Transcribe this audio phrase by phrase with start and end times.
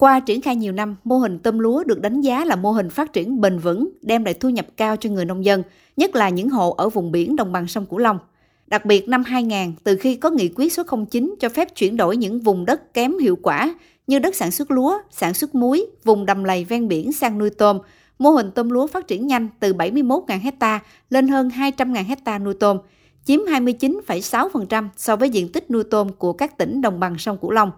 [0.00, 2.90] Qua triển khai nhiều năm, mô hình tôm lúa được đánh giá là mô hình
[2.90, 5.62] phát triển bền vững, đem lại thu nhập cao cho người nông dân,
[5.96, 8.18] nhất là những hộ ở vùng biển đồng bằng sông Cửu Long.
[8.66, 12.16] Đặc biệt năm 2000, từ khi có nghị quyết số 09 cho phép chuyển đổi
[12.16, 13.74] những vùng đất kém hiệu quả
[14.06, 17.50] như đất sản xuất lúa, sản xuất muối, vùng đầm lầy ven biển sang nuôi
[17.50, 17.78] tôm,
[18.18, 20.80] mô hình tôm lúa phát triển nhanh từ 71.000 hecta
[21.10, 22.78] lên hơn 200.000 hecta nuôi tôm,
[23.24, 27.50] chiếm 29,6% so với diện tích nuôi tôm của các tỉnh đồng bằng sông Cửu
[27.50, 27.70] Long.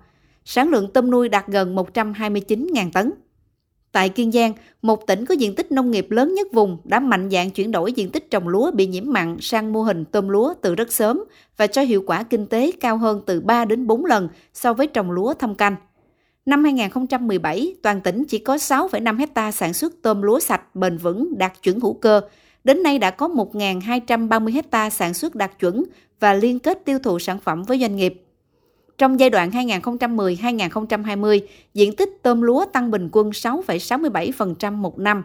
[0.45, 3.12] Sản lượng tôm nuôi đạt gần 129.000 tấn.
[3.93, 7.30] Tại Kiên Giang, một tỉnh có diện tích nông nghiệp lớn nhất vùng đã mạnh
[7.30, 10.54] dạng chuyển đổi diện tích trồng lúa bị nhiễm mặn sang mô hình tôm lúa
[10.63, 11.25] từ rất sớm
[11.57, 14.86] và cho hiệu quả kinh tế cao hơn từ 3 đến 4 lần so với
[14.86, 15.76] trồng lúa thâm canh.
[16.46, 21.38] Năm 2017, toàn tỉnh chỉ có 6,5 hecta sản xuất tôm lúa sạch bền vững
[21.38, 22.21] đạt chuẩn hữu cơ.
[22.64, 25.85] Đến nay đã có 1.230 hecta sản xuất đạt chuẩn
[26.21, 28.24] và liên kết tiêu thụ sản phẩm với doanh nghiệp.
[28.98, 31.40] Trong giai đoạn 2010-2020,
[31.74, 35.22] diện tích tôm lúa tăng bình quân 6,67% một năm,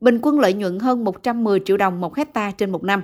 [0.00, 3.02] bình quân lợi nhuận hơn 110 triệu đồng một hecta trên một năm.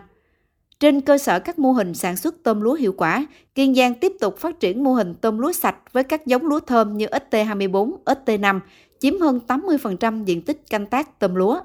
[0.80, 4.12] Trên cơ sở các mô hình sản xuất tôm lúa hiệu quả, Kiên Giang tiếp
[4.20, 7.96] tục phát triển mô hình tôm lúa sạch với các giống lúa thơm như ST24,
[8.04, 8.60] ST5,
[8.98, 11.60] chiếm hơn 80% diện tích canh tác tôm lúa.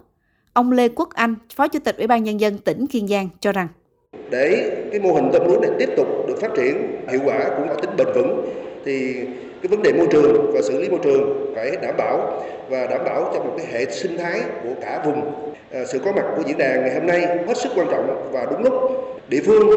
[0.53, 3.51] Ông Lê Quốc Anh, Phó Chủ tịch Ủy ban Nhân dân tỉnh Kiên Giang cho
[3.51, 3.67] rằng
[4.29, 7.67] để cái mô hình tôm lúa này tiếp tục được phát triển hiệu quả cũng
[7.67, 8.49] có tính bền vững
[8.85, 9.13] thì
[9.61, 13.03] cái vấn đề môi trường và xử lý môi trường phải đảm bảo và đảm
[13.05, 15.21] bảo cho một cái hệ sinh thái của cả vùng.
[15.73, 18.45] À, sự có mặt của diễn đàn ngày hôm nay hết sức quan trọng và
[18.51, 18.73] đúng lúc.
[19.29, 19.69] Địa phương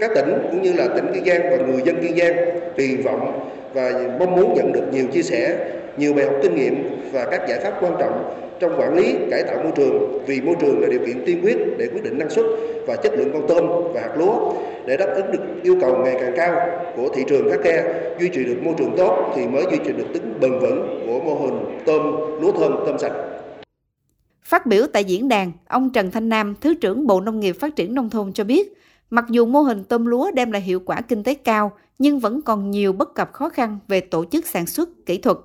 [0.00, 2.36] các tỉnh cũng như là tỉnh kiên giang và người dân kiên giang
[2.76, 5.58] kỳ vọng và mong muốn nhận được nhiều chia sẻ
[5.96, 6.74] nhiều bài học kinh nghiệm
[7.12, 10.54] và các giải pháp quan trọng trong quản lý cải tạo môi trường vì môi
[10.60, 12.44] trường là điều kiện tiên quyết để quyết định năng suất
[12.86, 14.52] và chất lượng con tôm và hạt lúa
[14.86, 17.84] để đáp ứng được yêu cầu ngày càng cao của thị trường khắc khe
[18.20, 21.20] duy trì được môi trường tốt thì mới duy trì được tính bền vững của
[21.20, 22.02] mô hình tôm
[22.40, 23.12] lúa thơm tôm sạch
[24.44, 27.76] Phát biểu tại diễn đàn, ông Trần Thanh Nam, Thứ trưởng Bộ Nông nghiệp Phát
[27.76, 28.72] triển Nông thôn cho biết,
[29.10, 32.42] mặc dù mô hình tôm lúa đem lại hiệu quả kinh tế cao, nhưng vẫn
[32.42, 35.36] còn nhiều bất cập khó khăn về tổ chức sản xuất, kỹ thuật.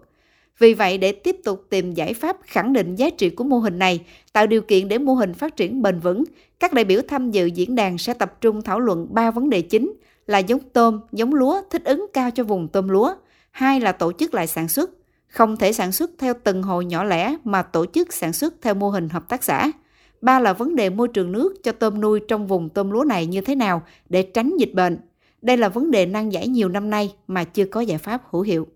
[0.60, 3.80] Vì vậy, để tiếp tục tìm giải pháp khẳng định giá trị của mô hình
[3.80, 6.24] này, tạo điều kiện để mô hình phát triển bền vững,
[6.60, 9.62] các đại biểu tham dự diễn đàn sẽ tập trung thảo luận 3 vấn đề
[9.62, 9.94] chính
[10.28, 13.16] là giống tôm, giống lúa thích ứng cao cho vùng tôm lúa,
[13.52, 14.92] hai là tổ chức lại sản xuất,
[15.28, 18.74] không thể sản xuất theo từng hộ nhỏ lẻ mà tổ chức sản xuất theo
[18.74, 19.72] mô hình hợp tác xã.
[20.22, 23.26] Ba là vấn đề môi trường nước cho tôm nuôi trong vùng tôm lúa này
[23.26, 24.98] như thế nào để tránh dịch bệnh.
[25.42, 28.42] Đây là vấn đề nan giải nhiều năm nay mà chưa có giải pháp hữu
[28.42, 28.68] hiệu.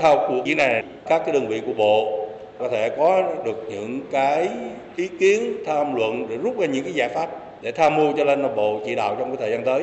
[0.00, 2.26] Sau cuộc diễn này, các cái đơn vị của Bộ
[2.58, 4.48] có thể có được những cái
[4.96, 7.28] ý kiến tham luận để rút ra những cái giải pháp
[7.62, 9.82] để tham mưu cho lên Bộ chỉ đạo trong cái thời gian tới.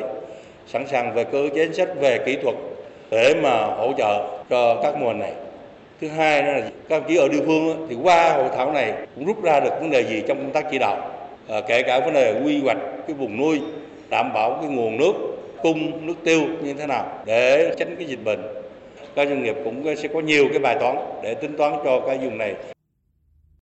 [0.66, 2.54] Sẵn sàng về cơ chế chính sách về kỹ thuật
[3.10, 5.32] để mà hỗ trợ cho các mô hình này.
[6.00, 9.26] Thứ hai là các ông chí ở địa phương thì qua hội thảo này cũng
[9.26, 11.10] rút ra được vấn đề gì trong công tác chỉ đạo
[11.48, 13.60] à, kể cả vấn đề quy hoạch cái vùng nuôi
[14.10, 15.12] đảm bảo cái nguồn nước
[15.62, 18.65] cung nước tiêu như thế nào để tránh cái dịch bệnh
[19.16, 22.18] các doanh nghiệp cũng sẽ có nhiều cái bài toán để tính toán cho cái
[22.18, 22.54] vùng này.